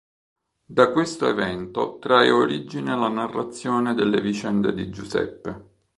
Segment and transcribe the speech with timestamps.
[0.65, 5.67] Da questo evento trae origine la narrazione delle vicende di Giuseppe.